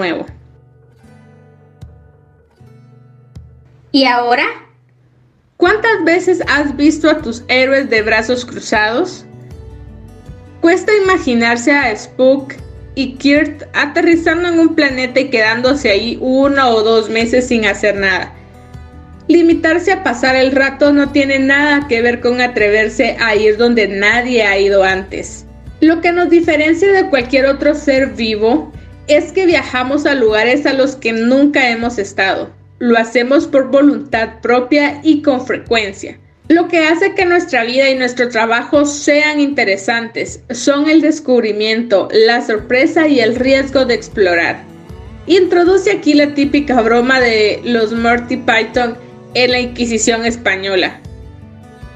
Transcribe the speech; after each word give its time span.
nuevo. 0.00 0.24
¿Y 3.92 4.04
ahora? 4.04 4.46
¿Cuántas 5.58 6.04
veces 6.04 6.42
has 6.48 6.74
visto 6.74 7.10
a 7.10 7.18
tus 7.18 7.44
héroes 7.48 7.90
de 7.90 8.00
brazos 8.00 8.46
cruzados? 8.46 9.26
Cuesta 10.62 10.90
imaginarse 11.04 11.72
a 11.72 11.94
Spook 11.94 12.54
y 12.94 13.14
Kirt 13.16 13.64
aterrizando 13.74 14.48
en 14.48 14.58
un 14.58 14.74
planeta 14.74 15.20
y 15.20 15.28
quedándose 15.28 15.90
ahí 15.90 16.16
uno 16.20 16.70
o 16.70 16.82
dos 16.82 17.10
meses 17.10 17.48
sin 17.48 17.66
hacer 17.66 17.96
nada. 17.96 18.32
Limitarse 19.28 19.92
a 19.92 20.02
pasar 20.02 20.34
el 20.34 20.52
rato 20.52 20.92
no 20.92 21.10
tiene 21.12 21.38
nada 21.38 21.86
que 21.88 22.00
ver 22.00 22.20
con 22.20 22.40
atreverse 22.40 23.18
a 23.20 23.36
ir 23.36 23.58
donde 23.58 23.86
nadie 23.86 24.44
ha 24.44 24.58
ido 24.58 24.82
antes. 24.82 25.44
Lo 25.80 26.00
que 26.00 26.12
nos 26.12 26.30
diferencia 26.30 26.90
de 26.90 27.08
cualquier 27.10 27.46
otro 27.46 27.74
ser 27.74 28.14
vivo 28.14 28.72
es 29.06 29.32
que 29.32 29.46
viajamos 29.46 30.06
a 30.06 30.14
lugares 30.14 30.66
a 30.66 30.72
los 30.72 30.96
que 30.96 31.12
nunca 31.12 31.70
hemos 31.70 31.98
estado 31.98 32.50
lo 32.80 32.96
hacemos 32.98 33.46
por 33.46 33.70
voluntad 33.70 34.40
propia 34.40 35.00
y 35.04 35.22
con 35.22 35.46
frecuencia. 35.46 36.18
Lo 36.48 36.66
que 36.66 36.80
hace 36.80 37.14
que 37.14 37.26
nuestra 37.26 37.62
vida 37.62 37.88
y 37.90 37.94
nuestro 37.94 38.28
trabajo 38.28 38.86
sean 38.86 39.38
interesantes 39.38 40.40
son 40.50 40.88
el 40.88 41.00
descubrimiento, 41.02 42.08
la 42.10 42.44
sorpresa 42.44 43.06
y 43.06 43.20
el 43.20 43.36
riesgo 43.36 43.84
de 43.84 43.94
explorar. 43.94 44.64
Introduce 45.26 45.92
aquí 45.92 46.14
la 46.14 46.34
típica 46.34 46.80
broma 46.80 47.20
de 47.20 47.60
los 47.64 47.92
Monty 47.92 48.38
Python 48.38 48.96
en 49.34 49.50
la 49.50 49.60
Inquisición 49.60 50.24
española. 50.24 50.98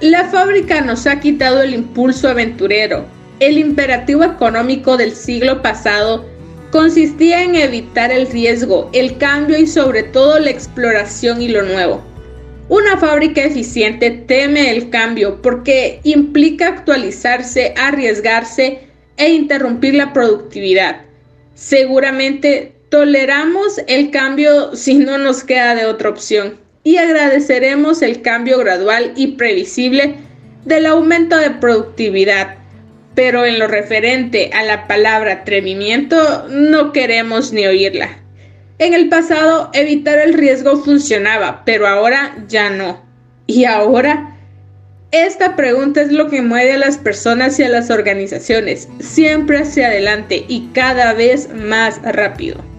La 0.01 0.27
fábrica 0.27 0.83
nos 0.83 1.07
ha 1.07 1.19
quitado 1.19 1.63
el 1.63 1.75
impulso 1.75 2.29
aventurero, 2.29 3.07
el 3.41 3.57
imperativo 3.57 4.23
económico 4.23 4.99
del 4.99 5.17
siglo 5.17 5.63
pasado 5.63 6.27
consistía 6.75 7.45
en 7.45 7.55
evitar 7.55 8.11
el 8.11 8.27
riesgo, 8.27 8.91
el 8.93 9.17
cambio 9.17 9.57
y 9.57 9.65
sobre 9.65 10.03
todo 10.03 10.41
la 10.41 10.51
exploración 10.51 11.41
y 11.41 11.47
lo 11.47 11.63
nuevo. 11.63 12.03
Una 12.69 12.97
fábrica 12.97 13.45
eficiente 13.45 14.11
teme 14.11 14.73
el 14.73 14.91
cambio 14.91 15.41
porque 15.41 16.01
implica 16.03 16.67
actualizarse, 16.67 17.75
arriesgarse 17.77 18.89
e 19.17 19.31
interrumpir 19.31 19.95
la 19.95 20.13
productividad. 20.13 21.03
Seguramente 21.55 22.73
toleramos 22.89 23.81
el 23.87 24.11
cambio 24.11 24.75
si 24.75 24.95
no 24.95 25.17
nos 25.17 25.45
queda 25.45 25.77
de 25.77 25.87
otra 25.87 26.11
opción 26.11 26.59
y 26.83 26.97
agradeceremos 26.97 28.03
el 28.03 28.21
cambio 28.21 28.59
gradual 28.59 29.13
y 29.15 29.37
previsible 29.37 30.17
del 30.65 30.87
aumento 30.87 31.37
de 31.37 31.51
productividad 31.51 32.64
pero 33.15 33.45
en 33.45 33.59
lo 33.59 33.67
referente 33.67 34.51
a 34.53 34.63
la 34.63 34.87
palabra 34.87 35.33
atrevimiento 35.33 36.49
no 36.49 36.93
queremos 36.93 37.53
ni 37.53 37.67
oírla. 37.67 38.19
En 38.79 38.93
el 38.93 39.09
pasado 39.09 39.71
evitar 39.73 40.19
el 40.19 40.35
riesgo 40.35 40.77
funcionaba, 40.79 41.63
pero 41.65 41.87
ahora 41.87 42.35
ya 42.49 42.71
no. 42.71 43.05
¿Y 43.47 43.67
ahora? 43.67 44.31
Esta 45.13 45.55
pregunta 45.55 46.03
es 46.03 46.11
lo 46.11 46.29
que 46.29 46.43
mueve 46.43 46.73
a 46.73 46.79
las 46.79 46.99
personas 46.99 47.61
y 47.61 47.63
a 47.63 47.69
las 47.69 47.91
organizaciones, 47.91 48.89
siempre 48.99 49.59
hacia 49.59 49.87
adelante 49.87 50.45
y 50.49 50.71
cada 50.73 51.13
vez 51.13 51.49
más 51.55 52.03
rápido. 52.03 52.74